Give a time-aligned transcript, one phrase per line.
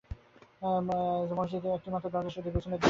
[1.31, 2.79] মসজিদের একটিামাত্র দরজা-সেটি পেছন দিকে।